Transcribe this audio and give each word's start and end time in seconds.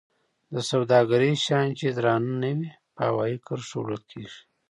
د 0.53 0.55
سوداګرۍ 0.71 1.33
شیان 1.43 1.69
چې 1.79 1.87
درانه 1.97 2.33
نه 2.41 2.49
وي 2.57 2.65
په 2.95 3.01
هوایي 3.09 3.37
کرښو 3.45 3.77
وړل 3.81 4.01
کیږي. 4.11 4.39